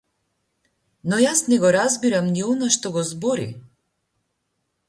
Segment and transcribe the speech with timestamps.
[1.11, 3.49] Но јас не го разбирам ни она што го збори!